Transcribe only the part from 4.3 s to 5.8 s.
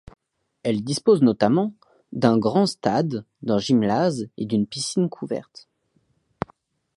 et d'une piscine couverte.